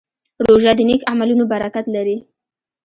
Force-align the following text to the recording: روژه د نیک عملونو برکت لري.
روژه 0.47 0.71
د 0.77 0.79
نیک 0.89 1.01
عملونو 1.11 1.43
برکت 1.51 1.85
لري. 1.95 2.17